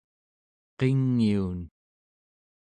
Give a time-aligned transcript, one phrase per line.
[0.77, 1.59] qingiun